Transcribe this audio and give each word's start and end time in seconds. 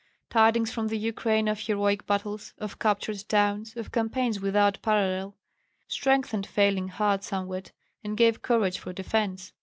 Tidings 0.31 0.71
from 0.71 0.87
the 0.87 0.97
Ukraine 0.97 1.47
of 1.47 1.59
heroic 1.59 2.07
battles, 2.07 2.55
of 2.57 2.79
captured 2.79 3.23
towns, 3.29 3.77
of 3.77 3.91
campaigns 3.91 4.39
without 4.39 4.81
parallel, 4.81 5.35
strengthened 5.87 6.47
failing 6.47 6.87
hearts 6.87 7.27
somewhat, 7.27 7.71
and 8.03 8.17
gave 8.17 8.41
courage 8.41 8.79
for 8.79 8.93
defence. 8.93 9.53